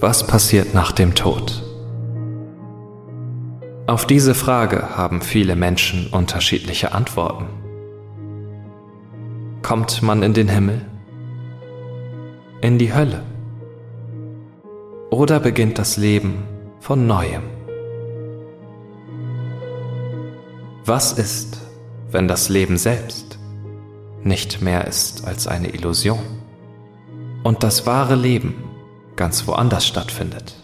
Was 0.00 0.26
passiert 0.26 0.74
nach 0.74 0.90
dem 0.90 1.14
Tod? 1.14 1.62
Auf 3.86 4.06
diese 4.06 4.34
Frage 4.34 4.96
haben 4.96 5.22
viele 5.22 5.54
Menschen 5.54 6.08
unterschiedliche 6.08 6.92
Antworten. 6.92 7.46
Kommt 9.62 10.02
man 10.02 10.22
in 10.24 10.34
den 10.34 10.48
Himmel? 10.48 10.84
In 12.60 12.78
die 12.78 12.92
Hölle? 12.92 13.22
Oder 15.10 15.38
beginnt 15.38 15.78
das 15.78 15.96
Leben 15.96 16.42
von 16.80 17.06
neuem? 17.06 17.44
Was 20.84 21.12
ist, 21.12 21.60
wenn 22.10 22.26
das 22.26 22.48
Leben 22.48 22.78
selbst 22.78 23.38
nicht 24.24 24.60
mehr 24.60 24.88
ist 24.88 25.24
als 25.26 25.46
eine 25.46 25.68
Illusion 25.68 26.18
und 27.44 27.62
das 27.62 27.86
wahre 27.86 28.16
Leben 28.16 28.73
ganz 29.16 29.46
woanders 29.46 29.86
stattfindet? 29.86 30.54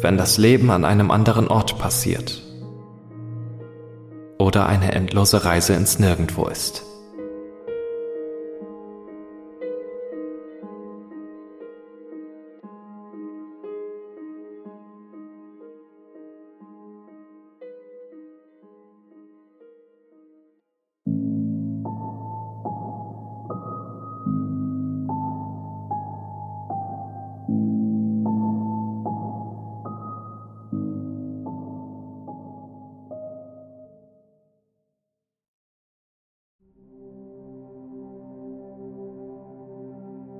Wenn 0.00 0.16
das 0.16 0.38
Leben 0.38 0.70
an 0.70 0.84
einem 0.84 1.10
anderen 1.10 1.48
Ort 1.48 1.78
passiert 1.78 2.42
oder 4.38 4.66
eine 4.66 4.92
endlose 4.92 5.44
Reise 5.44 5.74
ins 5.74 5.98
Nirgendwo 5.98 6.46
ist. 6.46 6.84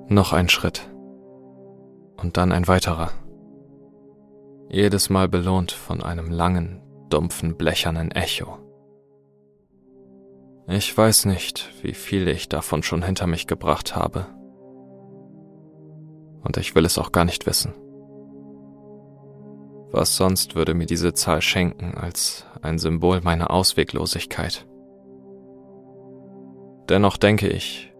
Noch 0.07 0.33
ein 0.33 0.49
Schritt. 0.49 0.89
Und 2.17 2.37
dann 2.37 2.51
ein 2.51 2.67
weiterer. 2.67 3.11
Jedes 4.69 5.09
Mal 5.09 5.27
belohnt 5.27 5.71
von 5.71 6.01
einem 6.01 6.31
langen, 6.31 6.81
dumpfen, 7.09 7.55
blechernen 7.55 8.11
Echo. 8.11 8.57
Ich 10.67 10.97
weiß 10.97 11.25
nicht, 11.25 11.69
wie 11.81 11.93
viel 11.93 12.27
ich 12.27 12.49
davon 12.49 12.83
schon 12.83 13.03
hinter 13.03 13.27
mich 13.27 13.47
gebracht 13.47 13.95
habe. 13.95 14.25
Und 16.41 16.57
ich 16.57 16.75
will 16.75 16.85
es 16.85 16.97
auch 16.97 17.11
gar 17.11 17.25
nicht 17.25 17.45
wissen. 17.45 17.73
Was 19.91 20.15
sonst 20.15 20.55
würde 20.55 20.73
mir 20.73 20.87
diese 20.87 21.13
Zahl 21.13 21.41
schenken 21.41 21.95
als 21.95 22.45
ein 22.61 22.79
Symbol 22.79 23.21
meiner 23.21 23.51
Ausweglosigkeit? 23.51 24.65
Dennoch 26.89 27.17
denke 27.17 27.47
ich, 27.47 27.92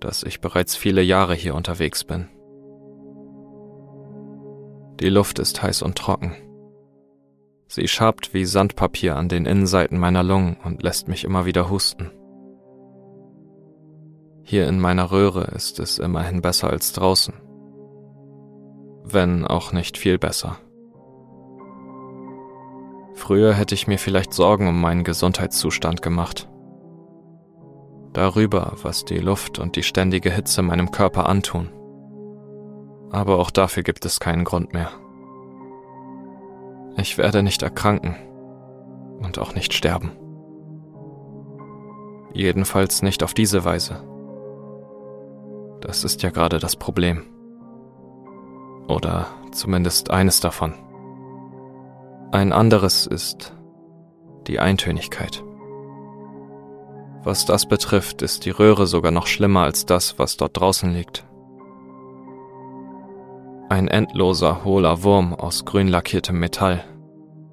dass 0.00 0.22
ich 0.22 0.40
bereits 0.40 0.76
viele 0.76 1.02
Jahre 1.02 1.34
hier 1.34 1.54
unterwegs 1.54 2.04
bin. 2.04 2.28
Die 5.00 5.08
Luft 5.08 5.38
ist 5.38 5.62
heiß 5.62 5.82
und 5.82 5.96
trocken. 5.96 6.34
Sie 7.68 7.86
schabt 7.88 8.34
wie 8.34 8.44
Sandpapier 8.44 9.16
an 9.16 9.28
den 9.28 9.46
Innenseiten 9.46 9.98
meiner 9.98 10.22
Lungen 10.22 10.56
und 10.64 10.82
lässt 10.82 11.08
mich 11.08 11.24
immer 11.24 11.46
wieder 11.46 11.70
husten. 11.70 12.10
Hier 14.42 14.66
in 14.66 14.80
meiner 14.80 15.12
Röhre 15.12 15.44
ist 15.54 15.78
es 15.78 15.98
immerhin 15.98 16.42
besser 16.42 16.70
als 16.70 16.92
draußen. 16.92 17.34
Wenn 19.04 19.46
auch 19.46 19.72
nicht 19.72 19.96
viel 19.96 20.18
besser. 20.18 20.58
Früher 23.14 23.54
hätte 23.54 23.74
ich 23.74 23.86
mir 23.86 23.98
vielleicht 23.98 24.34
Sorgen 24.34 24.66
um 24.66 24.80
meinen 24.80 25.04
Gesundheitszustand 25.04 26.02
gemacht 26.02 26.48
darüber, 28.12 28.72
was 28.82 29.04
die 29.04 29.18
Luft 29.18 29.58
und 29.58 29.76
die 29.76 29.82
ständige 29.82 30.30
Hitze 30.30 30.62
meinem 30.62 30.90
Körper 30.90 31.28
antun. 31.28 31.70
Aber 33.10 33.38
auch 33.38 33.50
dafür 33.50 33.82
gibt 33.82 34.04
es 34.04 34.20
keinen 34.20 34.44
Grund 34.44 34.72
mehr. 34.72 34.90
Ich 36.96 37.18
werde 37.18 37.42
nicht 37.42 37.62
erkranken 37.62 38.16
und 39.20 39.38
auch 39.38 39.54
nicht 39.54 39.72
sterben. 39.72 40.12
Jedenfalls 42.32 43.02
nicht 43.02 43.22
auf 43.22 43.34
diese 43.34 43.64
Weise. 43.64 44.04
Das 45.80 46.04
ist 46.04 46.22
ja 46.22 46.30
gerade 46.30 46.58
das 46.58 46.76
Problem. 46.76 47.24
Oder 48.86 49.26
zumindest 49.52 50.10
eines 50.10 50.40
davon. 50.40 50.74
Ein 52.32 52.52
anderes 52.52 53.06
ist 53.06 53.56
die 54.46 54.60
Eintönigkeit. 54.60 55.42
Was 57.22 57.44
das 57.44 57.66
betrifft, 57.66 58.22
ist 58.22 58.44
die 58.44 58.50
Röhre 58.50 58.86
sogar 58.86 59.12
noch 59.12 59.26
schlimmer 59.26 59.62
als 59.62 59.84
das, 59.84 60.18
was 60.18 60.36
dort 60.36 60.58
draußen 60.58 60.92
liegt. 60.92 61.26
Ein 63.68 63.88
endloser, 63.88 64.64
hohler 64.64 65.02
Wurm 65.02 65.34
aus 65.34 65.64
grün 65.64 65.88
lackiertem 65.88 66.38
Metall, 66.38 66.84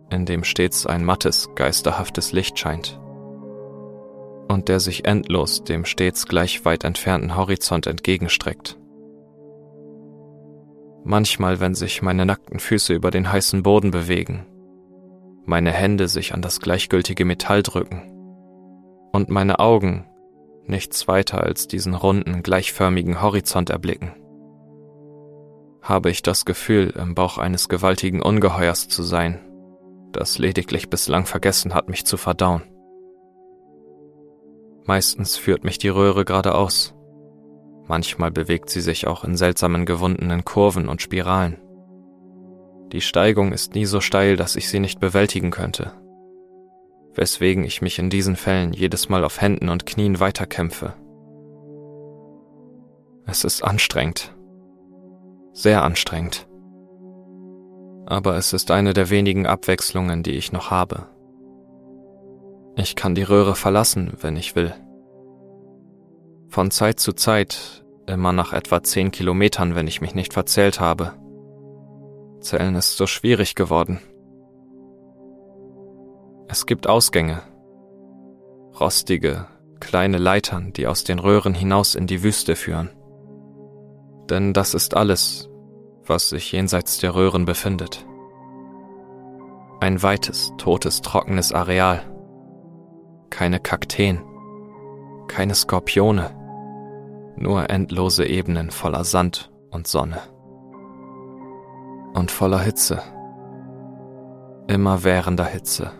in 0.10 0.26
dem 0.26 0.44
stets 0.44 0.86
ein 0.86 1.04
mattes, 1.04 1.50
geisterhaftes 1.56 2.32
Licht 2.32 2.58
scheint 2.58 3.00
und 4.50 4.70
der 4.70 4.80
sich 4.80 5.06
endlos 5.06 5.64
dem 5.64 5.86
stets 5.86 6.26
gleich 6.26 6.66
weit 6.66 6.84
entfernten 6.84 7.36
Horizont 7.36 7.88
entgegenstreckt. 7.88 8.78
Manchmal, 11.04 11.60
wenn 11.60 11.76
sich 11.76 12.02
meine 12.02 12.26
nackten 12.26 12.60
Füße 12.60 12.94
über 12.94 13.12
den 13.12 13.32
heißen 13.32 13.64
Boden 13.64 13.92
bewegen, 13.92 14.46
meine 15.46 15.72
Hände 15.72 16.08
sich 16.08 16.34
an 16.34 16.42
das 16.42 16.60
gleichgültige 16.60 17.24
Metall 17.24 17.64
drücken, 17.64 18.17
und 19.12 19.30
meine 19.30 19.60
Augen 19.60 20.06
nichts 20.66 21.08
weiter 21.08 21.42
als 21.44 21.68
diesen 21.68 21.94
runden, 21.94 22.44
gleichförmigen 22.44 23.22
Horizont 23.22 23.70
erblicken. 23.70 24.14
Habe 25.82 26.10
ich 26.10 26.22
das 26.22 26.46
Gefühl, 26.46 26.94
im 26.98 27.16
Bauch 27.16 27.38
eines 27.38 27.70
gewaltigen 27.70 28.22
Ungeheuers 28.22 28.88
zu 28.90 29.04
sein, 29.04 29.40
das 30.12 30.38
lediglich 30.38 30.90
bislang 30.90 31.26
vergessen 31.26 31.74
hat, 31.74 31.90
mich 31.90 32.06
zu 32.06 32.18
verdauen. 32.18 32.64
Meistens 34.86 35.38
führt 35.38 35.64
mich 35.64 35.78
die 35.78 35.90
Röhre 35.90 36.26
geradeaus. 36.26 36.94
Manchmal 37.88 38.32
bewegt 38.32 38.70
sie 38.70 38.82
sich 38.82 39.08
auch 39.08 39.24
in 39.24 39.38
seltsamen 39.38 39.86
gewundenen 39.86 40.44
Kurven 40.44 40.90
und 40.90 41.02
Spiralen. 41.02 41.58
Die 42.92 43.02
Steigung 43.02 43.52
ist 43.52 43.76
nie 43.76 43.86
so 43.86 44.00
steil, 44.00 44.38
dass 44.38 44.56
ich 44.56 44.70
sie 44.70 44.80
nicht 44.80 45.00
bewältigen 45.00 45.52
könnte, 45.52 45.92
weswegen 47.18 47.64
ich 47.64 47.82
mich 47.82 48.00
in 48.00 48.10
diesen 48.10 48.36
Fällen 48.36 48.74
jedes 48.74 49.10
Mal 49.10 49.24
auf 49.24 49.42
Händen 49.42 49.70
und 49.70 49.86
Knien 49.86 50.20
weiterkämpfe. 50.20 50.94
Es 53.26 53.44
ist 53.44 53.64
anstrengend. 53.64 54.34
Sehr 55.52 55.84
anstrengend. 55.84 56.48
Aber 58.06 58.38
es 58.38 58.54
ist 58.54 58.72
eine 58.72 58.94
der 58.94 59.10
wenigen 59.10 59.48
Abwechslungen, 59.48 60.24
die 60.24 60.32
ich 60.32 60.54
noch 60.54 60.72
habe. 60.72 61.08
Ich 62.78 62.96
kann 62.96 63.16
die 63.16 63.24
Röhre 63.24 63.56
verlassen, 63.56 64.14
wenn 64.22 64.38
ich 64.38 64.56
will. 64.56 64.74
Von 66.48 66.72
Zeit 66.72 67.00
zu 67.00 67.12
Zeit, 67.12 67.84
immer 68.06 68.32
nach 68.32 68.54
etwa 68.54 68.82
zehn 68.84 69.12
Kilometern, 69.12 69.76
wenn 69.76 69.88
ich 69.88 70.00
mich 70.00 70.16
nicht 70.16 70.34
verzählt 70.34 70.80
habe. 70.80 71.14
Zählen 72.40 72.76
ist 72.76 72.96
so 72.96 73.08
schwierig 73.08 73.56
geworden. 73.56 74.00
Es 76.50 76.66
gibt 76.66 76.88
Ausgänge. 76.88 77.42
Rostige, 78.80 79.48
kleine 79.82 80.18
Leitern, 80.18 80.72
die 80.72 80.88
aus 80.88 81.04
den 81.04 81.20
Röhren 81.20 81.54
hinaus 81.54 81.94
in 81.94 82.08
die 82.08 82.24
Wüste 82.24 82.56
führen. 82.56 82.90
Denn 84.30 84.54
das 84.54 84.74
ist 84.74 84.96
alles, 84.96 85.50
was 86.06 86.30
sich 86.30 86.52
jenseits 86.54 87.00
der 87.00 87.16
Röhren 87.16 87.44
befindet. 87.44 88.06
Ein 89.82 90.02
weites, 90.02 90.54
totes, 90.58 91.02
trockenes 91.02 91.52
Areal. 91.52 92.02
Keine 93.30 93.60
Kakteen, 93.60 94.22
keine 95.28 95.54
Skorpione, 95.54 96.34
nur 97.36 97.70
endlose 97.70 98.26
Ebenen 98.26 98.72
voller 98.72 99.04
Sand 99.04 99.52
und 99.70 99.86
Sonne. 99.86 100.22
Und 102.14 102.32
voller 102.32 102.60
Hitze. 102.60 103.02
Immerwährender 104.68 105.46
Hitze. 105.46 105.92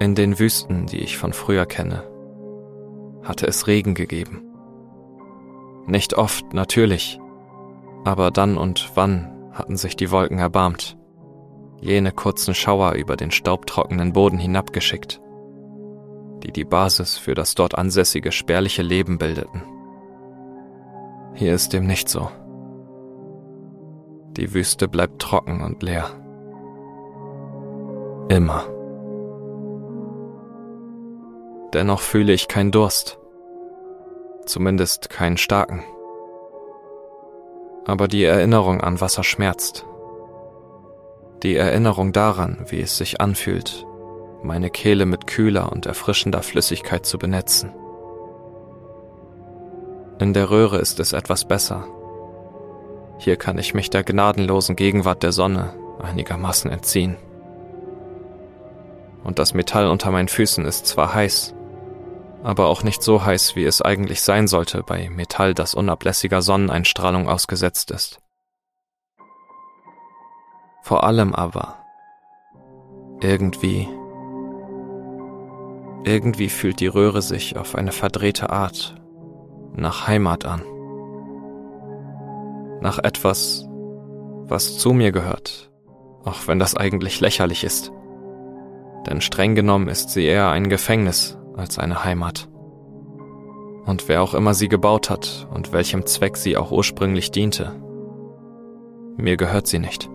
In 0.00 0.14
den 0.14 0.38
Wüsten, 0.38 0.86
die 0.86 1.00
ich 1.00 1.18
von 1.18 1.34
früher 1.34 1.66
kenne, 1.66 2.04
hatte 3.22 3.46
es 3.46 3.66
Regen 3.66 3.94
gegeben. 3.94 4.42
Nicht 5.86 6.14
oft, 6.14 6.54
natürlich, 6.54 7.20
aber 8.06 8.30
dann 8.30 8.56
und 8.56 8.92
wann 8.94 9.50
hatten 9.52 9.76
sich 9.76 9.96
die 9.96 10.10
Wolken 10.10 10.38
erbarmt, 10.38 10.96
jene 11.82 12.12
kurzen 12.12 12.54
Schauer 12.54 12.92
über 12.92 13.16
den 13.16 13.30
staubtrockenen 13.30 14.14
Boden 14.14 14.38
hinabgeschickt, 14.38 15.20
die 16.44 16.50
die 16.50 16.64
Basis 16.64 17.18
für 17.18 17.34
das 17.34 17.54
dort 17.54 17.76
ansässige 17.76 18.32
spärliche 18.32 18.80
Leben 18.80 19.18
bildeten. 19.18 19.60
Hier 21.34 21.54
ist 21.54 21.74
dem 21.74 21.86
nicht 21.86 22.08
so. 22.08 22.30
Die 24.38 24.54
Wüste 24.54 24.88
bleibt 24.88 25.20
trocken 25.20 25.60
und 25.60 25.82
leer. 25.82 26.06
Immer. 28.30 28.79
Dennoch 31.72 32.00
fühle 32.00 32.32
ich 32.32 32.48
keinen 32.48 32.72
Durst. 32.72 33.18
Zumindest 34.44 35.10
keinen 35.10 35.36
starken. 35.36 35.84
Aber 37.86 38.08
die 38.08 38.24
Erinnerung 38.24 38.80
an 38.80 39.00
Wasser 39.00 39.22
schmerzt. 39.22 39.86
Die 41.42 41.56
Erinnerung 41.56 42.12
daran, 42.12 42.66
wie 42.68 42.80
es 42.80 42.98
sich 42.98 43.20
anfühlt, 43.20 43.86
meine 44.42 44.70
Kehle 44.70 45.06
mit 45.06 45.26
kühler 45.26 45.70
und 45.70 45.86
erfrischender 45.86 46.42
Flüssigkeit 46.42 47.06
zu 47.06 47.18
benetzen. 47.18 47.72
In 50.18 50.34
der 50.34 50.50
Röhre 50.50 50.78
ist 50.78 51.00
es 51.00 51.12
etwas 51.12 51.46
besser. 51.46 51.86
Hier 53.18 53.36
kann 53.36 53.58
ich 53.58 53.74
mich 53.74 53.90
der 53.90 54.02
gnadenlosen 54.02 54.76
Gegenwart 54.76 55.22
der 55.22 55.32
Sonne 55.32 55.74
einigermaßen 56.02 56.70
entziehen. 56.70 57.16
Und 59.24 59.38
das 59.38 59.54
Metall 59.54 59.88
unter 59.88 60.10
meinen 60.10 60.28
Füßen 60.28 60.64
ist 60.64 60.86
zwar 60.86 61.14
heiß, 61.14 61.54
aber 62.42 62.68
auch 62.68 62.82
nicht 62.82 63.02
so 63.02 63.24
heiß, 63.24 63.56
wie 63.56 63.64
es 63.64 63.82
eigentlich 63.82 64.22
sein 64.22 64.48
sollte 64.48 64.82
bei 64.82 65.10
Metall, 65.10 65.54
das 65.54 65.74
unablässiger 65.74 66.42
Sonneneinstrahlung 66.42 67.28
ausgesetzt 67.28 67.90
ist. 67.90 68.20
Vor 70.82 71.04
allem 71.04 71.34
aber, 71.34 71.76
irgendwie, 73.20 73.86
irgendwie 76.04 76.48
fühlt 76.48 76.80
die 76.80 76.86
Röhre 76.86 77.20
sich 77.20 77.56
auf 77.58 77.74
eine 77.74 77.92
verdrehte 77.92 78.50
Art 78.50 78.94
nach 79.74 80.08
Heimat 80.08 80.46
an. 80.46 80.62
Nach 82.80 82.98
etwas, 82.98 83.66
was 84.46 84.78
zu 84.78 84.94
mir 84.94 85.12
gehört, 85.12 85.70
auch 86.24 86.46
wenn 86.46 86.58
das 86.58 86.74
eigentlich 86.74 87.20
lächerlich 87.20 87.62
ist. 87.62 87.92
Denn 89.06 89.20
streng 89.20 89.54
genommen 89.54 89.88
ist 89.88 90.10
sie 90.10 90.24
eher 90.24 90.50
ein 90.50 90.70
Gefängnis 90.70 91.39
als 91.56 91.78
eine 91.78 92.04
Heimat. 92.04 92.48
Und 93.86 94.08
wer 94.08 94.22
auch 94.22 94.34
immer 94.34 94.54
sie 94.54 94.68
gebaut 94.68 95.10
hat 95.10 95.48
und 95.52 95.72
welchem 95.72 96.06
Zweck 96.06 96.36
sie 96.36 96.56
auch 96.56 96.70
ursprünglich 96.70 97.30
diente, 97.30 97.72
mir 99.16 99.36
gehört 99.36 99.66
sie 99.66 99.78
nicht. 99.78 100.08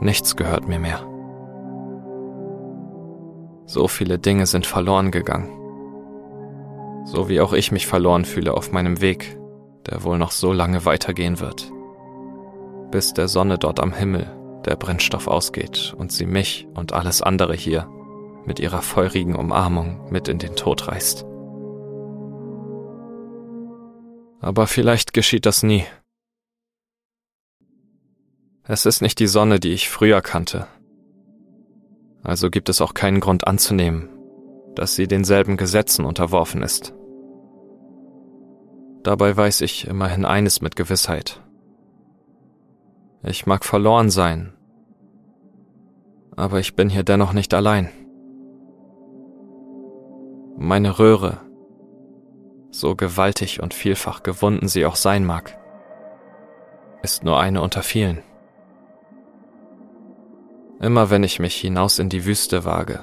Nichts 0.00 0.36
gehört 0.36 0.68
mir 0.68 0.78
mehr. 0.78 1.00
So 3.66 3.88
viele 3.88 4.18
Dinge 4.18 4.46
sind 4.46 4.66
verloren 4.66 5.10
gegangen 5.10 5.64
so 7.04 7.28
wie 7.28 7.40
auch 7.40 7.52
ich 7.52 7.70
mich 7.70 7.86
verloren 7.86 8.24
fühle 8.24 8.54
auf 8.54 8.72
meinem 8.72 9.00
Weg, 9.00 9.38
der 9.86 10.02
wohl 10.04 10.18
noch 10.18 10.30
so 10.30 10.52
lange 10.52 10.84
weitergehen 10.84 11.38
wird, 11.38 11.70
bis 12.90 13.12
der 13.12 13.28
Sonne 13.28 13.58
dort 13.58 13.80
am 13.80 13.92
Himmel 13.92 14.30
der 14.64 14.76
Brennstoff 14.76 15.28
ausgeht 15.28 15.94
und 15.96 16.10
sie 16.10 16.26
mich 16.26 16.66
und 16.74 16.92
alles 16.94 17.20
andere 17.20 17.54
hier 17.54 17.86
mit 18.46 18.60
ihrer 18.60 18.82
feurigen 18.82 19.36
Umarmung 19.36 20.10
mit 20.10 20.28
in 20.28 20.38
den 20.38 20.56
Tod 20.56 20.88
reißt. 20.88 21.24
Aber 24.40 24.66
vielleicht 24.66 25.14
geschieht 25.14 25.46
das 25.46 25.62
nie. 25.62 25.84
Es 28.66 28.86
ist 28.86 29.02
nicht 29.02 29.18
die 29.18 29.26
Sonne, 29.26 29.60
die 29.60 29.72
ich 29.72 29.88
früher 29.88 30.20
kannte. 30.22 30.66
Also 32.22 32.50
gibt 32.50 32.68
es 32.68 32.80
auch 32.80 32.94
keinen 32.94 33.20
Grund 33.20 33.46
anzunehmen, 33.46 34.08
dass 34.74 34.94
sie 34.94 35.06
denselben 35.06 35.56
Gesetzen 35.56 36.04
unterworfen 36.04 36.62
ist. 36.62 36.94
Dabei 39.02 39.36
weiß 39.36 39.60
ich 39.60 39.86
immerhin 39.86 40.24
eines 40.24 40.62
mit 40.62 40.76
Gewissheit. 40.76 41.42
Ich 43.22 43.46
mag 43.46 43.64
verloren 43.64 44.10
sein, 44.10 44.54
aber 46.36 46.58
ich 46.58 46.74
bin 46.74 46.88
hier 46.88 47.02
dennoch 47.02 47.32
nicht 47.32 47.52
allein. 47.54 47.90
Meine 50.56 50.98
Röhre, 50.98 51.38
so 52.70 52.94
gewaltig 52.94 53.60
und 53.60 53.74
vielfach 53.74 54.22
gewunden 54.22 54.68
sie 54.68 54.86
auch 54.86 54.96
sein 54.96 55.24
mag, 55.24 55.58
ist 57.02 57.24
nur 57.24 57.40
eine 57.40 57.60
unter 57.60 57.82
vielen. 57.82 58.22
Immer 60.80 61.10
wenn 61.10 61.24
ich 61.24 61.40
mich 61.40 61.56
hinaus 61.56 61.98
in 61.98 62.08
die 62.08 62.24
Wüste 62.24 62.64
wage, 62.64 63.00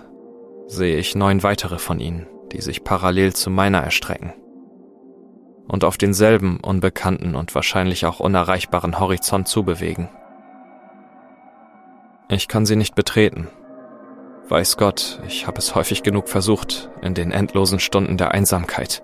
sehe 0.68 0.98
ich 0.98 1.16
neun 1.16 1.44
weitere 1.44 1.78
von 1.78 2.00
ihnen, 2.00 2.28
die 2.52 2.62
sich 2.62 2.84
parallel 2.84 3.34
zu 3.34 3.50
meiner 3.50 3.82
erstrecken 3.82 4.34
und 5.68 5.84
auf 5.84 5.98
denselben 5.98 6.60
unbekannten 6.60 7.36
und 7.36 7.56
wahrscheinlich 7.56 8.06
auch 8.06 8.20
unerreichbaren 8.20 9.00
Horizont 9.00 9.48
zubewegen. 9.48 10.10
Ich 12.30 12.48
kann 12.48 12.66
sie 12.66 12.76
nicht 12.76 12.96
betreten. 12.96 13.48
Weiß 14.52 14.76
Gott, 14.76 15.22
ich 15.26 15.48
habe 15.48 15.60
es 15.60 15.76
häufig 15.76 16.04
genug 16.04 16.28
versucht 16.28 16.90
in 17.02 17.14
den 17.14 17.32
endlosen 17.32 17.80
Stunden 17.80 18.18
der 18.18 18.32
Einsamkeit. 18.32 19.02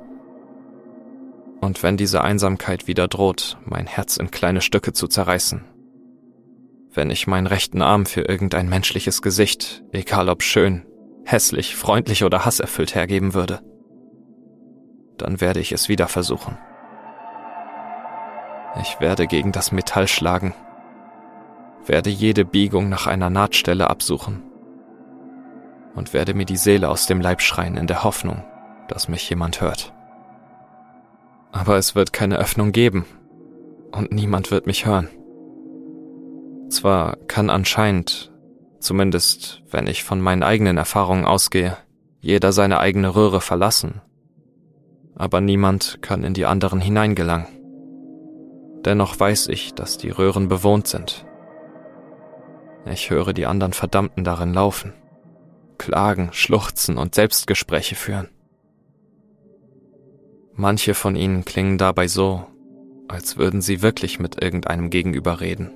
Und 1.62 1.84
wenn 1.84 1.96
diese 1.96 2.22
Einsamkeit 2.22 2.86
wieder 2.88 3.08
droht, 3.08 3.58
mein 3.64 3.88
Herz 3.88 4.18
in 4.18 4.30
kleine 4.30 4.60
Stücke 4.60 4.92
zu 4.92 5.08
zerreißen, 5.08 5.64
wenn 6.92 7.10
ich 7.10 7.28
meinen 7.28 7.48
rechten 7.48 7.82
Arm 7.82 8.06
für 8.06 8.24
irgendein 8.24 8.68
menschliches 8.68 9.22
Gesicht, 9.22 9.86
egal 9.94 10.28
ob 10.28 10.44
schön 10.44 10.86
hässlich, 11.24 11.78
freundlich 11.78 12.26
oder 12.26 12.44
hasserfüllt 12.44 12.94
hergeben 12.94 13.34
würde. 13.34 13.62
Dann 15.18 15.40
werde 15.40 15.62
ich 15.62 15.72
es 15.72 15.88
wieder 15.88 16.10
versuchen. 16.10 16.58
Ich 18.82 19.00
werde 19.00 19.28
gegen 19.28 19.54
das 19.54 19.72
Metall 19.72 20.10
schlagen, 20.10 20.54
werde 21.86 22.10
jede 22.10 22.44
Biegung 22.44 22.90
nach 22.90 23.08
einer 23.08 23.30
Nahtstelle 23.30 23.90
absuchen 23.90 24.44
und 25.98 26.14
werde 26.14 26.34
mir 26.34 26.46
die 26.46 26.58
Seele 26.58 26.90
aus 26.90 27.08
dem 27.08 27.20
Leib 27.20 27.42
schreien 27.42 27.76
in 27.76 27.88
der 27.88 28.04
Hoffnung, 28.04 28.44
dass 28.88 29.10
mich 29.10 29.30
jemand 29.30 29.60
hört. 29.60 29.94
Aber 31.52 31.78
es 31.78 31.96
wird 31.96 32.14
keine 32.14 32.38
Öffnung 32.38 32.72
geben 32.72 33.06
und 33.92 34.12
niemand 34.12 34.52
wird 34.52 34.68
mich 34.68 34.86
hören. 34.86 35.10
Zwar 36.70 37.18
kann 37.28 37.50
anscheinend 37.50 38.32
zumindest 38.80 39.64
wenn 39.70 39.88
ich 39.88 40.04
von 40.04 40.22
meinen 40.22 40.44
eigenen 40.44 40.78
Erfahrungen 40.78 41.26
ausgehe, 41.26 41.78
jeder 42.20 42.52
seine 42.52 42.80
eigene 42.80 43.16
Röhre 43.16 43.42
verlassen. 43.42 44.02
Aber 45.16 45.42
niemand 45.42 46.02
kann 46.02 46.24
in 46.24 46.34
die 46.34 46.46
anderen 46.46 46.80
hineingelangen. 46.80 47.48
Dennoch 48.86 49.20
weiß 49.20 49.48
ich, 49.48 49.74
dass 49.74 49.98
die 49.98 50.10
Röhren 50.10 50.48
bewohnt 50.48 50.88
sind. 50.88 51.26
Ich 52.86 53.10
höre 53.10 53.34
die 53.34 53.46
anderen 53.46 53.74
Verdammten 53.74 54.24
darin 54.24 54.54
laufen, 54.54 54.94
klagen, 55.78 56.30
schluchzen 56.32 56.98
und 56.98 57.16
Selbstgespräche 57.16 57.96
führen. 57.96 58.30
Manche 60.54 60.94
von 60.94 61.16
ihnen 61.16 61.46
klingen 61.46 61.78
dabei 61.78 62.08
so, 62.08 62.46
als 63.08 63.38
würden 63.38 63.62
sie 63.62 63.82
wirklich 63.82 64.20
mit 64.20 64.42
irgendeinem 64.42 64.90
Gegenüber 64.90 65.40
reden. 65.40 65.72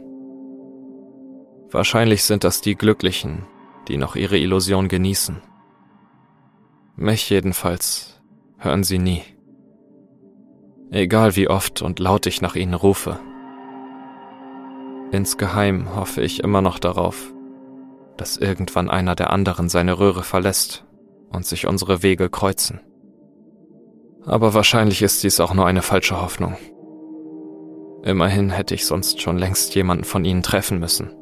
Wahrscheinlich 1.70 2.24
sind 2.24 2.44
das 2.44 2.62
die 2.62 2.76
Glücklichen, 2.76 3.46
die 3.88 3.98
noch 3.98 4.16
ihre 4.16 4.38
Illusion 4.38 4.88
genießen. 4.88 5.42
Mich 6.96 7.30
jedenfalls 7.30 8.22
hören 8.58 8.84
sie 8.84 9.00
nie. 9.00 9.22
Egal 10.92 11.36
wie 11.36 11.48
oft 11.48 11.82
und 11.82 12.00
laut 12.00 12.26
ich 12.26 12.42
nach 12.42 12.56
ihnen 12.56 12.74
rufe. 12.74 13.20
Insgeheim 15.12 15.96
hoffe 15.96 16.22
ich 16.22 16.44
immer 16.44 16.62
noch 16.62 16.80
darauf, 16.80 17.34
dass 18.22 18.38
irgendwann 18.38 18.88
einer 18.88 19.16
der 19.16 19.32
anderen 19.32 19.68
seine 19.68 19.98
Röhre 19.98 20.22
verlässt 20.22 20.86
und 21.32 21.44
sich 21.44 21.66
unsere 21.66 22.04
Wege 22.04 22.30
kreuzen. 22.30 22.80
Aber 24.28 24.54
wahrscheinlich 24.54 25.02
ist 25.02 25.24
dies 25.24 25.40
auch 25.40 25.56
nur 25.56 25.66
eine 25.66 25.82
falsche 25.82 26.22
Hoffnung. 26.22 26.56
Immerhin 28.04 28.52
hätte 28.52 28.76
ich 28.76 28.86
sonst 28.86 29.24
schon 29.24 29.40
längst 29.40 29.74
jemanden 29.74 30.04
von 30.04 30.24
ihnen 30.24 30.44
treffen 30.44 30.78
müssen. 30.78 31.16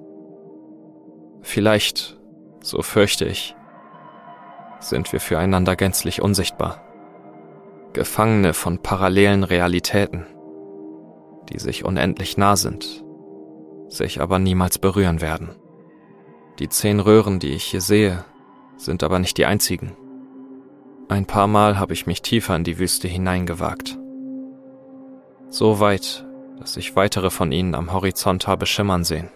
Vielleicht, 1.42 2.20
so 2.62 2.82
fürchte 2.82 3.24
ich, 3.24 3.56
sind 4.82 5.14
wir 5.14 5.22
füreinander 5.22 5.78
gänzlich 5.78 6.22
unsichtbar. 6.22 6.82
Gefangene 7.94 8.54
von 8.54 8.80
parallelen 8.80 9.46
Realitäten, 9.46 10.26
die 11.48 11.60
sich 11.60 11.86
unendlich 11.86 12.36
nah 12.36 12.58
sind, 12.58 13.06
sich 13.88 14.20
aber 14.20 14.38
niemals 14.38 14.80
berühren 14.80 15.22
werden. 15.22 15.56
Die 16.60 16.70
zehn 16.70 17.00
Röhren, 17.00 17.40
die 17.40 17.52
ich 17.52 17.64
hier 17.64 17.82
sehe, 17.82 18.24
sind 18.78 19.04
aber 19.04 19.20
nicht 19.20 19.38
die 19.38 19.46
einzigen. 19.46 19.96
Ein 21.08 21.26
paar 21.26 21.48
Mal 21.48 21.80
habe 21.80 21.94
ich 21.94 22.06
mich 22.06 22.22
tiefer 22.22 22.56
in 22.56 22.64
die 22.64 22.78
Wüste 22.78 23.08
hineingewagt. 23.08 23.98
So 25.50 25.80
weit, 25.80 26.26
dass 26.60 26.78
ich 26.78 26.96
weitere 26.96 27.30
von 27.30 27.52
ihnen 27.52 27.74
am 27.74 27.92
Horizont 27.92 28.48
habe 28.48 28.66
schimmern 28.66 29.04
sehen 29.04 29.30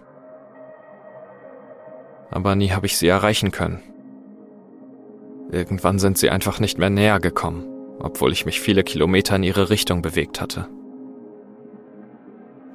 aber 2.33 2.55
nie 2.55 2.71
habe 2.71 2.87
ich 2.87 2.97
sie 2.97 3.07
erreichen 3.07 3.51
können. 3.51 3.79
Irgendwann 5.51 5.99
sind 5.99 6.17
sie 6.17 6.31
einfach 6.31 6.59
nicht 6.59 6.79
mehr 6.79 6.89
näher 6.89 7.19
gekommen 7.19 7.69
obwohl 7.99 8.31
ich 8.33 8.45
mich 8.45 8.59
viele 8.59 8.83
Kilometer 8.83 9.35
in 9.35 9.43
ihre 9.43 9.69
Richtung 9.69 10.01
bewegt 10.01 10.41
hatte. 10.41 10.67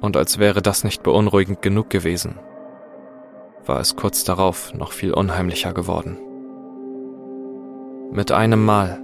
Und 0.01 0.17
als 0.17 0.39
wäre 0.39 0.61
das 0.61 0.83
nicht 0.83 1.03
beunruhigend 1.03 1.61
genug 1.61 1.89
gewesen, 1.89 2.39
war 3.69 3.79
es 3.79 3.95
kurz 3.95 4.23
darauf 4.23 4.73
noch 4.73 4.91
viel 4.91 5.13
unheimlicher 5.13 5.73
geworden. 5.73 6.17
Mit 8.11 8.31
einem 8.31 8.65
Mal, 8.65 8.99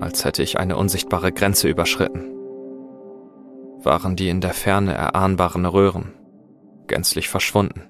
als 0.00 0.24
hätte 0.24 0.42
ich 0.42 0.58
eine 0.58 0.76
unsichtbare 0.76 1.30
Grenze 1.30 1.68
überschritten, 1.68 2.24
waren 3.84 4.16
die 4.16 4.28
in 4.28 4.40
der 4.40 4.54
Ferne 4.54 4.92
erahnbaren 4.92 5.64
Röhren 5.64 6.14
gänzlich 6.88 7.28
verschwunden. 7.28 7.82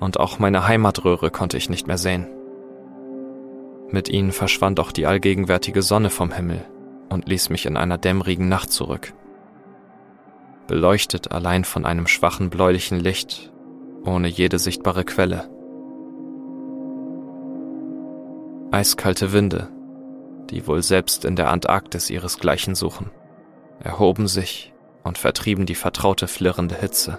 Und 0.00 0.20
auch 0.20 0.38
meine 0.38 0.68
Heimatröhre 0.68 1.30
konnte 1.30 1.56
ich 1.56 1.70
nicht 1.70 1.86
mehr 1.86 1.98
sehen. 1.98 2.26
Mit 3.88 4.10
ihnen 4.10 4.32
verschwand 4.32 4.80
auch 4.80 4.92
die 4.92 5.06
allgegenwärtige 5.06 5.80
Sonne 5.80 6.10
vom 6.10 6.30
Himmel 6.30 6.62
und 7.08 7.26
ließ 7.26 7.48
mich 7.48 7.64
in 7.64 7.78
einer 7.78 7.96
dämmerigen 7.96 8.50
Nacht 8.50 8.70
zurück. 8.70 9.14
Beleuchtet 10.66 11.32
allein 11.32 11.64
von 11.64 11.86
einem 11.86 12.06
schwachen 12.06 12.50
bläulichen 12.50 13.00
Licht, 13.00 13.50
ohne 14.04 14.28
jede 14.28 14.58
sichtbare 14.58 15.04
Quelle. 15.04 15.48
Eiskalte 18.70 19.32
Winde, 19.32 19.68
die 20.50 20.66
wohl 20.66 20.82
selbst 20.82 21.24
in 21.24 21.36
der 21.36 21.50
Antarktis 21.50 22.10
ihresgleichen 22.10 22.74
suchen, 22.74 23.10
erhoben 23.80 24.28
sich 24.28 24.72
und 25.04 25.18
vertrieben 25.18 25.66
die 25.66 25.74
vertraute 25.74 26.28
flirrende 26.28 26.74
Hitze. 26.74 27.18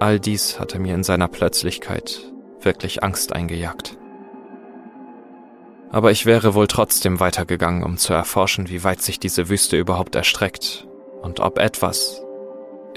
All 0.00 0.20
dies 0.20 0.60
hatte 0.60 0.78
mir 0.78 0.94
in 0.94 1.02
seiner 1.02 1.28
Plötzlichkeit 1.28 2.32
wirklich 2.60 3.02
Angst 3.02 3.32
eingejagt. 3.32 3.98
Aber 5.90 6.10
ich 6.10 6.26
wäre 6.26 6.54
wohl 6.54 6.66
trotzdem 6.66 7.18
weitergegangen, 7.18 7.82
um 7.82 7.96
zu 7.96 8.12
erforschen, 8.12 8.68
wie 8.68 8.84
weit 8.84 9.02
sich 9.02 9.18
diese 9.18 9.48
Wüste 9.48 9.76
überhaupt 9.76 10.14
erstreckt 10.14 10.86
und 11.22 11.40
ob 11.40 11.58
etwas, 11.58 12.22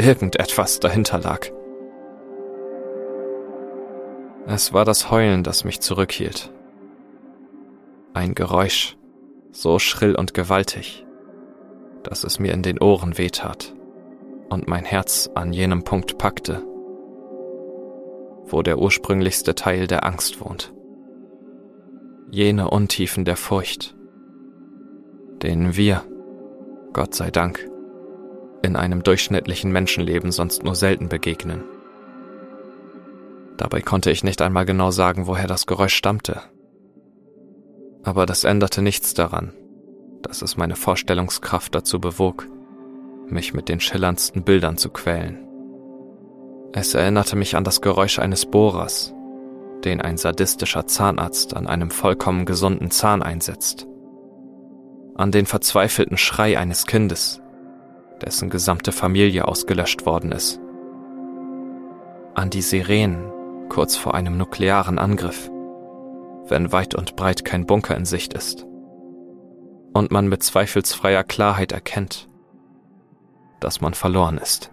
irgendetwas 0.01 0.79
dahinter 0.79 1.19
lag. 1.19 1.47
Es 4.47 4.73
war 4.73 4.85
das 4.85 5.11
Heulen, 5.11 5.43
das 5.43 5.63
mich 5.63 5.79
zurückhielt. 5.79 6.51
Ein 8.13 8.33
Geräusch, 8.35 8.97
so 9.51 9.79
schrill 9.79 10.15
und 10.15 10.33
gewaltig, 10.33 11.05
dass 12.03 12.23
es 12.23 12.39
mir 12.39 12.53
in 12.53 12.63
den 12.63 12.79
Ohren 12.79 13.17
wehtat 13.17 13.73
und 14.49 14.67
mein 14.67 14.83
Herz 14.83 15.29
an 15.35 15.53
jenem 15.53 15.83
Punkt 15.83 16.17
packte, 16.17 16.63
wo 18.45 18.61
der 18.61 18.79
ursprünglichste 18.79 19.55
Teil 19.55 19.87
der 19.87 20.05
Angst 20.05 20.41
wohnt. 20.41 20.73
Jene 22.31 22.69
Untiefen 22.69 23.23
der 23.23 23.37
Furcht, 23.37 23.95
denen 25.41 25.75
wir, 25.77 26.03
Gott 26.93 27.13
sei 27.13 27.29
Dank, 27.31 27.70
in 28.63 28.75
einem 28.75 29.03
durchschnittlichen 29.03 29.71
Menschenleben 29.71 30.31
sonst 30.31 30.63
nur 30.63 30.75
selten 30.75 31.09
begegnen. 31.09 31.63
Dabei 33.57 33.81
konnte 33.81 34.11
ich 34.11 34.23
nicht 34.23 34.41
einmal 34.41 34.65
genau 34.65 34.91
sagen, 34.91 35.27
woher 35.27 35.47
das 35.47 35.67
Geräusch 35.67 35.93
stammte. 35.93 36.41
Aber 38.03 38.25
das 38.25 38.43
änderte 38.43 38.81
nichts 38.81 39.13
daran, 39.13 39.53
dass 40.23 40.41
es 40.41 40.57
meine 40.57 40.75
Vorstellungskraft 40.75 41.75
dazu 41.75 41.99
bewog, 41.99 42.47
mich 43.27 43.53
mit 43.53 43.69
den 43.69 43.79
schillerndsten 43.79 44.43
Bildern 44.43 44.77
zu 44.77 44.89
quälen. 44.89 45.47
Es 46.73 46.93
erinnerte 46.93 47.35
mich 47.35 47.55
an 47.55 47.63
das 47.63 47.81
Geräusch 47.81 48.19
eines 48.19 48.45
Bohrers, 48.45 49.13
den 49.83 50.01
ein 50.01 50.17
sadistischer 50.17 50.87
Zahnarzt 50.87 51.55
an 51.55 51.67
einem 51.67 51.91
vollkommen 51.91 52.45
gesunden 52.45 52.91
Zahn 52.91 53.21
einsetzt. 53.21 53.87
An 55.15 55.31
den 55.31 55.45
verzweifelten 55.45 56.17
Schrei 56.17 56.57
eines 56.57 56.85
Kindes, 56.85 57.40
dessen 58.21 58.49
gesamte 58.49 58.91
Familie 58.91 59.47
ausgelöscht 59.47 60.05
worden 60.05 60.31
ist. 60.31 60.59
An 62.33 62.49
die 62.49 62.61
Sirenen 62.61 63.31
kurz 63.69 63.95
vor 63.95 64.15
einem 64.15 64.37
nuklearen 64.37 64.99
Angriff, 64.99 65.49
wenn 66.47 66.71
weit 66.71 66.93
und 66.93 67.15
breit 67.15 67.45
kein 67.45 67.65
Bunker 67.65 67.95
in 67.95 68.05
Sicht 68.05 68.33
ist. 68.33 68.65
Und 69.93 70.11
man 70.11 70.27
mit 70.27 70.43
zweifelsfreier 70.43 71.23
Klarheit 71.23 71.71
erkennt, 71.71 72.27
dass 73.59 73.79
man 73.79 73.93
verloren 73.93 74.37
ist. 74.37 74.71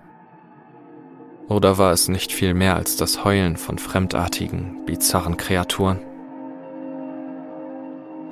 Oder 1.48 1.78
war 1.78 1.92
es 1.92 2.08
nicht 2.08 2.32
viel 2.32 2.54
mehr 2.54 2.76
als 2.76 2.96
das 2.96 3.24
Heulen 3.24 3.56
von 3.56 3.78
fremdartigen, 3.78 4.84
bizarren 4.84 5.36
Kreaturen? 5.36 6.00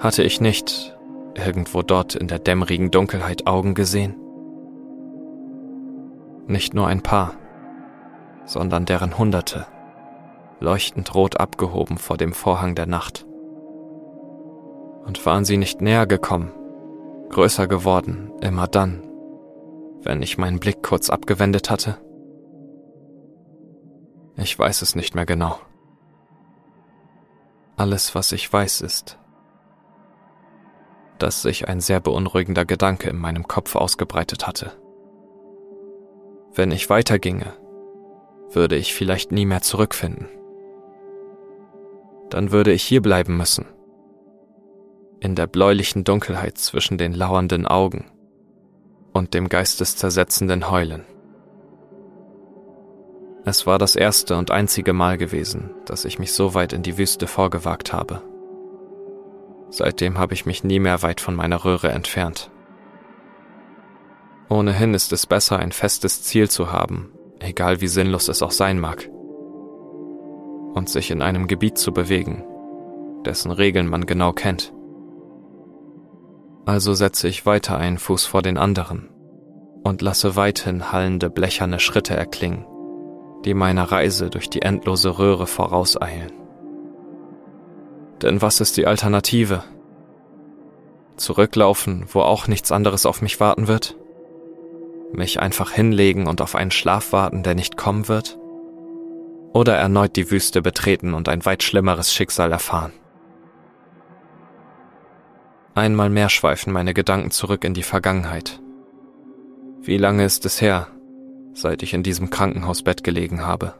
Hatte 0.00 0.22
ich 0.22 0.40
nicht 0.40 0.96
irgendwo 1.34 1.82
dort 1.82 2.14
in 2.14 2.28
der 2.28 2.38
dämmerigen 2.38 2.90
Dunkelheit 2.90 3.46
Augen 3.46 3.74
gesehen? 3.74 4.16
Nicht 6.46 6.74
nur 6.74 6.86
ein 6.86 7.02
paar, 7.02 7.32
sondern 8.44 8.84
deren 8.84 9.18
Hunderte, 9.18 9.66
leuchtend 10.60 11.14
rot 11.14 11.40
abgehoben 11.40 11.98
vor 11.98 12.16
dem 12.16 12.32
Vorhang 12.32 12.74
der 12.74 12.86
Nacht. 12.86 13.26
Und 15.04 15.24
waren 15.26 15.44
sie 15.44 15.56
nicht 15.56 15.80
näher 15.80 16.06
gekommen, 16.06 16.52
größer 17.30 17.66
geworden, 17.66 18.32
immer 18.40 18.68
dann, 18.68 19.02
wenn 20.02 20.22
ich 20.22 20.38
meinen 20.38 20.60
Blick 20.60 20.82
kurz 20.82 21.10
abgewendet 21.10 21.70
hatte? 21.70 21.98
Ich 24.36 24.56
weiß 24.56 24.82
es 24.82 24.94
nicht 24.94 25.14
mehr 25.14 25.26
genau. 25.26 25.58
Alles, 27.76 28.14
was 28.14 28.32
ich 28.32 28.52
weiß, 28.52 28.82
ist, 28.82 29.18
dass 31.18 31.42
sich 31.42 31.68
ein 31.68 31.80
sehr 31.80 32.00
beunruhigender 32.00 32.64
Gedanke 32.64 33.10
in 33.10 33.16
meinem 33.16 33.48
Kopf 33.48 33.74
ausgebreitet 33.74 34.46
hatte. 34.46 34.72
Wenn 36.56 36.70
ich 36.70 36.88
weiterginge, 36.88 37.52
würde 38.50 38.76
ich 38.76 38.94
vielleicht 38.94 39.30
nie 39.30 39.44
mehr 39.44 39.60
zurückfinden. 39.60 40.26
Dann 42.30 42.50
würde 42.50 42.72
ich 42.72 42.82
hier 42.82 43.02
bleiben 43.02 43.36
müssen, 43.36 43.66
in 45.20 45.34
der 45.34 45.48
bläulichen 45.48 46.04
Dunkelheit 46.04 46.56
zwischen 46.56 46.96
den 46.96 47.12
lauernden 47.12 47.66
Augen 47.66 48.10
und 49.12 49.34
dem 49.34 49.50
geisteszersetzenden 49.50 50.70
Heulen. 50.70 51.04
Es 53.44 53.66
war 53.66 53.76
das 53.78 53.94
erste 53.94 54.36
und 54.36 54.50
einzige 54.50 54.94
Mal 54.94 55.18
gewesen, 55.18 55.74
dass 55.84 56.06
ich 56.06 56.18
mich 56.18 56.32
so 56.32 56.54
weit 56.54 56.72
in 56.72 56.82
die 56.82 56.96
Wüste 56.96 57.26
vorgewagt 57.26 57.92
habe. 57.92 58.22
Seitdem 59.68 60.16
habe 60.16 60.32
ich 60.32 60.46
mich 60.46 60.64
nie 60.64 60.78
mehr 60.80 61.02
weit 61.02 61.20
von 61.20 61.34
meiner 61.34 61.66
Röhre 61.66 61.90
entfernt. 61.90 62.50
Ohnehin 64.48 64.94
ist 64.94 65.12
es 65.12 65.26
besser, 65.26 65.58
ein 65.58 65.72
festes 65.72 66.22
Ziel 66.22 66.48
zu 66.48 66.72
haben, 66.72 67.12
egal 67.40 67.80
wie 67.80 67.88
sinnlos 67.88 68.28
es 68.28 68.42
auch 68.42 68.50
sein 68.50 68.78
mag, 68.78 69.08
und 70.74 70.88
sich 70.88 71.10
in 71.10 71.22
einem 71.22 71.48
Gebiet 71.48 71.78
zu 71.78 71.92
bewegen, 71.92 72.44
dessen 73.24 73.50
Regeln 73.50 73.88
man 73.88 74.06
genau 74.06 74.32
kennt. 74.32 74.72
Also 76.64 76.94
setze 76.94 77.28
ich 77.28 77.46
weiter 77.46 77.76
einen 77.76 77.98
Fuß 77.98 78.26
vor 78.26 78.42
den 78.42 78.58
anderen 78.58 79.08
und 79.84 80.02
lasse 80.02 80.36
weithin 80.36 80.92
hallende 80.92 81.30
blecherne 81.30 81.78
Schritte 81.78 82.16
erklingen 82.16 82.66
die 83.46 83.54
meiner 83.54 83.84
Reise 83.84 84.28
durch 84.28 84.50
die 84.50 84.62
endlose 84.62 85.18
Röhre 85.18 85.46
vorauseilen. 85.46 86.32
Denn 88.20 88.42
was 88.42 88.60
ist 88.60 88.76
die 88.76 88.86
Alternative? 88.86 89.62
Zurücklaufen, 91.16 92.06
wo 92.12 92.20
auch 92.20 92.48
nichts 92.48 92.72
anderes 92.72 93.06
auf 93.06 93.22
mich 93.22 93.38
warten 93.38 93.68
wird? 93.68 93.96
Mich 95.12 95.40
einfach 95.40 95.70
hinlegen 95.70 96.26
und 96.26 96.40
auf 96.40 96.54
einen 96.54 96.70
Schlaf 96.70 97.12
warten, 97.12 97.42
der 97.42 97.54
nicht 97.54 97.76
kommen 97.76 98.08
wird? 98.08 98.38
Oder 99.52 99.76
erneut 99.76 100.16
die 100.16 100.30
Wüste 100.30 100.60
betreten 100.62 101.14
und 101.14 101.28
ein 101.28 101.44
weit 101.44 101.62
schlimmeres 101.62 102.12
Schicksal 102.12 102.52
erfahren? 102.52 102.92
Einmal 105.74 106.10
mehr 106.10 106.28
schweifen 106.28 106.72
meine 106.72 106.94
Gedanken 106.94 107.30
zurück 107.30 107.64
in 107.64 107.74
die 107.74 107.82
Vergangenheit. 107.82 108.60
Wie 109.82 109.98
lange 109.98 110.24
ist 110.24 110.44
es 110.46 110.60
her, 110.60 110.88
seit 111.52 111.82
ich 111.82 111.94
in 111.94 112.02
diesem 112.02 112.30
Krankenhausbett 112.30 113.04
gelegen 113.04 113.46
habe. 113.46 113.74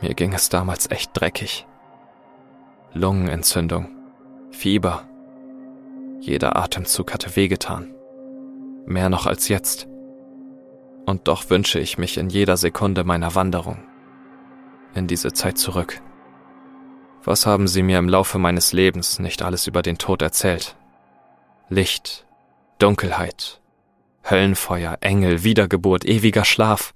Mir 0.00 0.14
ging 0.14 0.32
es 0.32 0.48
damals 0.48 0.90
echt 0.90 1.10
dreckig. 1.14 1.66
Lungenentzündung, 2.92 3.88
Fieber. 4.50 5.02
Jeder 6.20 6.56
Atemzug 6.56 7.12
hatte 7.12 7.36
wehgetan. 7.36 7.94
Mehr 8.88 9.10
noch 9.10 9.26
als 9.26 9.48
jetzt. 9.48 9.86
Und 11.04 11.28
doch 11.28 11.50
wünsche 11.50 11.78
ich 11.78 11.98
mich 11.98 12.16
in 12.16 12.30
jeder 12.30 12.56
Sekunde 12.56 13.04
meiner 13.04 13.34
Wanderung 13.34 13.78
in 14.94 15.06
diese 15.06 15.34
Zeit 15.34 15.58
zurück. 15.58 16.00
Was 17.22 17.44
haben 17.44 17.68
Sie 17.68 17.82
mir 17.82 17.98
im 17.98 18.08
Laufe 18.08 18.38
meines 18.38 18.72
Lebens 18.72 19.18
nicht 19.18 19.42
alles 19.42 19.66
über 19.66 19.82
den 19.82 19.98
Tod 19.98 20.22
erzählt? 20.22 20.74
Licht, 21.68 22.26
Dunkelheit, 22.78 23.60
Höllenfeuer, 24.28 24.96
Engel, 25.02 25.44
Wiedergeburt, 25.44 26.06
ewiger 26.06 26.46
Schlaf. 26.46 26.94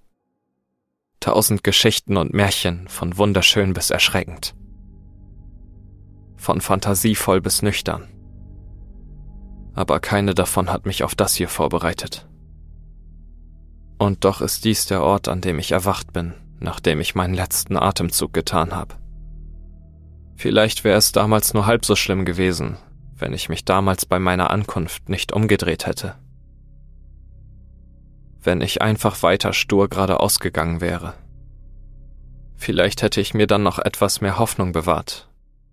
Tausend 1.20 1.62
Geschichten 1.62 2.16
und 2.16 2.32
Märchen, 2.32 2.88
von 2.88 3.18
wunderschön 3.18 3.74
bis 3.74 3.90
erschreckend. 3.90 4.54
von 6.38 6.62
fantasievoll 6.62 7.40
bis 7.42 7.60
nüchtern. 7.62 8.11
Aber 9.74 10.00
keine 10.00 10.34
davon 10.34 10.70
hat 10.70 10.86
mich 10.86 11.02
auf 11.02 11.14
das 11.14 11.34
hier 11.34 11.48
vorbereitet. 11.48 12.26
Und 13.98 14.24
doch 14.24 14.40
ist 14.40 14.64
dies 14.64 14.86
der 14.86 15.02
Ort, 15.02 15.28
an 15.28 15.40
dem 15.40 15.58
ich 15.58 15.72
erwacht 15.72 16.12
bin, 16.12 16.34
nachdem 16.60 17.00
ich 17.00 17.14
meinen 17.14 17.34
letzten 17.34 17.76
Atemzug 17.76 18.32
getan 18.32 18.74
habe. 18.74 18.96
Vielleicht 20.34 20.84
wäre 20.84 20.98
es 20.98 21.12
damals 21.12 21.54
nur 21.54 21.66
halb 21.66 21.84
so 21.84 21.94
schlimm 21.94 22.24
gewesen, 22.24 22.76
wenn 23.16 23.32
ich 23.32 23.48
mich 23.48 23.64
damals 23.64 24.04
bei 24.04 24.18
meiner 24.18 24.50
Ankunft 24.50 25.08
nicht 25.08 25.32
umgedreht 25.32 25.86
hätte. 25.86 26.16
Wenn 28.40 28.60
ich 28.60 28.82
einfach 28.82 29.22
weiter 29.22 29.52
stur 29.52 29.88
geradeaus 29.88 30.40
gegangen 30.40 30.80
wäre. 30.80 31.14
Vielleicht 32.56 33.02
hätte 33.02 33.20
ich 33.20 33.34
mir 33.34 33.46
dann 33.46 33.62
noch 33.62 33.78
etwas 33.78 34.20
mehr 34.20 34.38
Hoffnung 34.38 34.72
bewahrt 34.72 35.31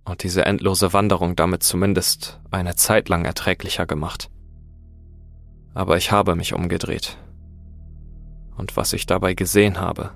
und 0.09 0.23
diese 0.23 0.45
endlose 0.45 0.91
Wanderung 0.93 1.35
damit 1.35 1.63
zumindest 1.63 2.39
eine 2.51 2.75
Zeit 2.75 3.09
lang 3.09 3.25
erträglicher 3.25 3.85
gemacht. 3.85 4.29
Aber 5.73 5.97
ich 5.97 6.11
habe 6.11 6.35
mich 6.35 6.53
umgedreht. 6.53 7.17
Und 8.57 8.75
was 8.75 8.93
ich 8.93 9.05
dabei 9.05 9.35
gesehen 9.35 9.79
habe, 9.79 10.11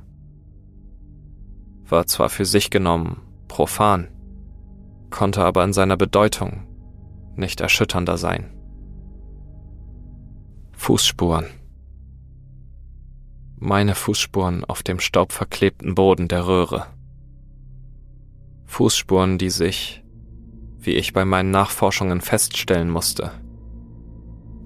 war 1.86 2.08
zwar 2.08 2.30
für 2.30 2.46
sich 2.46 2.70
genommen 2.70 3.22
profan, 3.48 4.08
konnte 5.12 5.46
aber 5.46 5.64
in 5.64 5.74
seiner 5.74 5.96
Bedeutung 5.96 6.68
nicht 7.36 7.62
erschütternder 7.62 8.18
sein. 8.18 8.50
Fußspuren. 10.74 11.46
Meine 13.58 13.96
Fußspuren 13.96 14.66
auf 14.66 14.84
dem 14.84 15.00
staubverklebten 15.00 15.96
Boden 15.96 16.28
der 16.28 16.48
Röhre. 16.48 16.88
Fußspuren, 18.74 19.38
die 19.38 19.52
sich, 19.52 20.04
wie 20.80 20.96
ich 20.96 21.14
bei 21.14 21.26
meinen 21.26 21.52
Nachforschungen 21.52 22.22
feststellen 22.22 22.90
musste, 22.90 23.30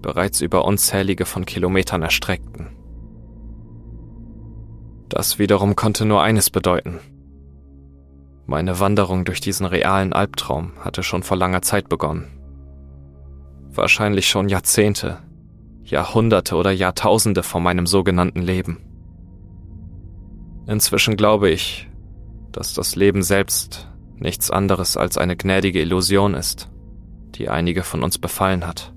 bereits 0.02 0.40
über 0.40 0.64
unzählige 0.64 1.26
von 1.26 1.46
Kilometern 1.46 2.04
erstreckten. 2.04 2.70
Das 5.10 5.40
wiederum 5.40 5.76
konnte 5.76 6.06
nur 6.06 6.24
eines 6.24 6.50
bedeuten. 6.50 7.02
Meine 8.46 8.80
Wanderung 8.80 9.26
durch 9.26 9.42
diesen 9.42 9.66
realen 9.66 10.14
Albtraum 10.14 10.72
hatte 10.80 11.04
schon 11.04 11.22
vor 11.22 11.36
langer 11.36 11.62
Zeit 11.62 11.90
begonnen. 11.90 12.40
Wahrscheinlich 13.72 14.30
schon 14.30 14.48
Jahrzehnte, 14.48 15.20
Jahrhunderte 15.84 16.56
oder 16.56 16.72
Jahrtausende 16.72 17.44
vor 17.44 17.60
meinem 17.60 17.86
sogenannten 17.86 18.42
Leben. 18.42 18.78
Inzwischen 20.66 21.18
glaube 21.18 21.50
ich, 21.50 21.90
dass 22.54 22.74
das 22.74 22.96
Leben 22.96 23.22
selbst 23.22 23.90
nichts 24.20 24.52
anderes 24.52 24.98
als 24.98 25.18
eine 25.18 25.36
gnädige 25.36 25.82
Illusion 25.82 26.34
ist, 26.34 26.70
die 27.36 27.50
einige 27.50 27.84
von 27.84 28.04
uns 28.04 28.18
befallen 28.18 28.66
hat. 28.66 28.94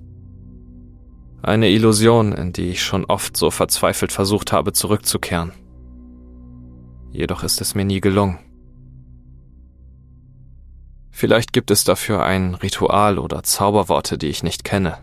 Eine 1.43 1.71
Illusion, 1.71 2.33
in 2.33 2.53
die 2.53 2.71
ich 2.71 2.83
schon 2.83 3.05
oft 3.07 3.37
so 3.37 3.50
verzweifelt 3.50 4.12
versucht 4.12 4.53
habe 4.53 4.73
zurückzukehren. 4.73 5.53
Jedoch 7.12 7.43
ist 7.43 7.61
es 7.61 7.75
mir 7.75 7.85
nie 7.85 8.00
gelungen. 8.00 8.39
Vielleicht 11.11 11.53
gibt 11.53 11.71
es 11.71 11.85
dafür 11.85 12.25
ein 12.25 12.55
Ritual 12.55 13.19
oder 13.19 13.43
Zauberworte, 13.43 14.17
die 14.17 14.29
ich 14.29 14.43
nicht 14.43 14.65
kenne. 14.65 14.99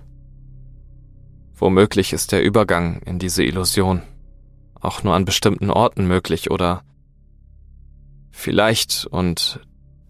Womöglich 1.55 2.13
ist 2.13 2.31
der 2.31 2.43
Übergang 2.43 3.01
in 3.01 3.19
diese 3.19 3.43
Illusion 3.43 4.03
auch 4.79 5.03
nur 5.03 5.15
an 5.15 5.25
bestimmten 5.25 5.69
Orten 5.69 6.07
möglich 6.07 6.51
oder 6.51 6.83
vielleicht, 8.29 9.07
und 9.09 9.59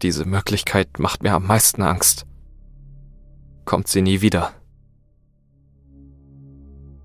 diese 0.02 0.26
Möglichkeit 0.26 1.00
macht 1.00 1.24
mir 1.24 1.34
am 1.34 1.48
meisten 1.48 1.82
Angst, 1.82 2.26
kommt 3.66 3.88
sie 3.88 4.02
nie 4.02 4.22
wieder. 4.22 4.54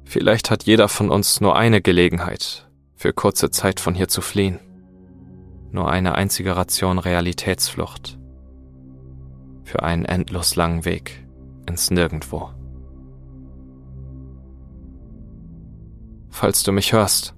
Vielleicht 0.05 0.51
hat 0.51 0.65
jeder 0.65 0.89
von 0.89 1.11
uns 1.11 1.41
nur 1.41 1.57
eine 1.57 1.81
Gelegenheit, 1.81 2.69
für 2.95 3.13
kurze 3.13 3.51
Zeit 3.51 3.81
von 3.81 3.95
hier 3.95 4.09
zu 4.09 4.21
fliehen. 4.21 4.61
Nur 5.71 5.91
eine 5.91 6.15
einzige 6.15 6.55
Ration 6.55 6.99
Realitätsflucht 6.99 8.19
für 9.65 9.83
einen 9.83 10.05
endlos 10.05 10.55
langen 10.55 10.85
Weg 10.85 11.27
ins 11.67 11.91
Nirgendwo. 11.91 12.51
Falls 16.29 16.63
du 16.63 16.73
mich 16.73 16.93
hörst, 16.93 17.35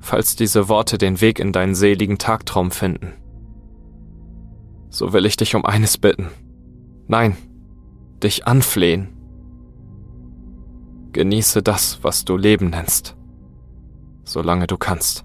falls 0.00 0.34
diese 0.34 0.68
Worte 0.68 0.98
den 0.98 1.20
Weg 1.20 1.38
in 1.38 1.52
deinen 1.52 1.74
seligen 1.74 2.18
Tagtraum 2.18 2.70
finden, 2.70 3.12
so 4.90 5.12
will 5.12 5.24
ich 5.24 5.36
dich 5.36 5.54
um 5.54 5.64
eines 5.64 5.96
bitten. 5.96 6.28
Nein, 7.08 7.36
dich 8.22 8.46
anflehen. 8.46 9.16
Genieße 11.12 11.62
das, 11.62 12.04
was 12.04 12.24
du 12.24 12.36
Leben 12.36 12.70
nennst, 12.70 13.16
solange 14.24 14.66
du 14.66 14.76
kannst. 14.76 15.24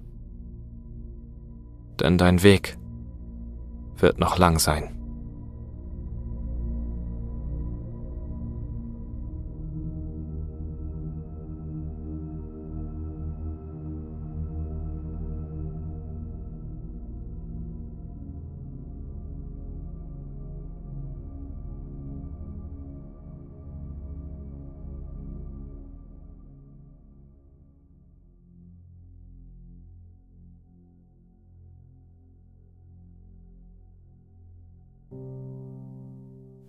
Denn 2.00 2.18
dein 2.18 2.42
Weg 2.44 2.78
wird 3.98 4.20
noch 4.20 4.38
lang 4.38 4.60
sein. 4.60 4.95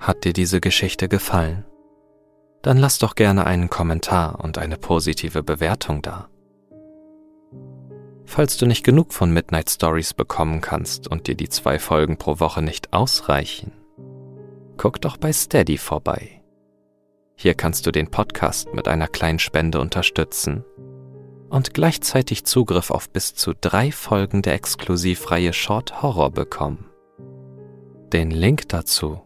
Hat 0.07 0.23
dir 0.23 0.33
diese 0.33 0.61
Geschichte 0.61 1.09
gefallen? 1.09 1.64
Dann 2.62 2.77
lass 2.77 3.01
doch 3.01 3.16
gerne 3.16 3.45
einen 3.45 3.71
Kommentar 3.71 4.38
und 4.38 4.57
eine 4.57 4.77
positive 4.77 5.42
Bewertung 5.42 6.01
da. 6.01 6.29
Falls 8.25 8.57
du 8.57 8.66
nicht 8.66 8.85
genug 8.85 9.12
von 9.12 9.33
Midnight 9.33 9.69
Stories 9.69 10.14
bekommen 10.14 10.61
kannst 10.61 11.09
und 11.09 11.27
dir 11.27 11.35
die 11.35 11.49
zwei 11.49 11.81
Folgen 11.81 12.19
pro 12.19 12.38
Woche 12.38 12.62
nicht 12.62 12.92
ausreichen, 12.92 13.73
guck 14.77 15.01
doch 15.01 15.16
bei 15.16 15.33
Steady 15.33 15.77
vorbei. 15.77 16.40
Hier 17.35 17.55
kannst 17.55 17.85
du 17.88 17.90
den 17.90 18.09
Podcast 18.09 18.73
mit 18.75 18.87
einer 18.87 19.09
kleinen 19.09 19.40
Spende 19.40 19.81
unterstützen 19.81 20.64
und 21.51 21.75
gleichzeitig 21.75 22.45
Zugriff 22.45 22.92
auf 22.92 23.11
bis 23.11 23.35
zu 23.35 23.55
drei 23.61 23.90
Folgen 23.90 24.42
der 24.42 24.55
Exklusivreihe 24.55 25.53
Short 25.53 26.01
Horror 26.01 26.31
bekommen. 26.31 26.90
Den 28.12 28.31
Link 28.31 28.69
dazu 28.69 29.25